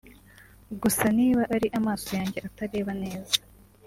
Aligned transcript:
Gusa 0.81 1.05
niba 1.17 1.43
ari 1.55 1.67
amaso 1.79 2.09
yanjye 2.17 2.39
atareba 2.47 2.91
neza 3.03 3.37